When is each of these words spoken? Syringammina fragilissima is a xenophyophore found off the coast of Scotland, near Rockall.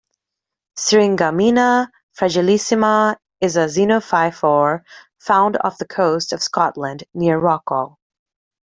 Syringammina 0.79 1.87
fragilissima 2.17 3.17
is 3.39 3.55
a 3.55 3.67
xenophyophore 3.69 4.81
found 5.19 5.59
off 5.63 5.77
the 5.77 5.85
coast 5.85 6.33
of 6.33 6.41
Scotland, 6.41 7.03
near 7.13 7.39
Rockall. 7.39 7.97